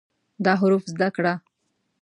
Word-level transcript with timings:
دا 0.45 0.53
حروف 0.59 0.83
زده 0.93 1.09
کړه 1.15 1.33